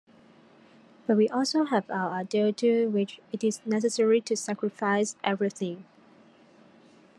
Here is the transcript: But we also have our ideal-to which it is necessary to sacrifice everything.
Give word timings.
But 1.05 1.15
we 1.15 1.29
also 1.29 1.65
have 1.65 1.87
our 1.91 2.09
ideal-to 2.09 2.87
which 2.87 3.21
it 3.31 3.43
is 3.43 3.61
necessary 3.67 4.19
to 4.21 4.35
sacrifice 4.35 5.15
everything. 5.23 5.85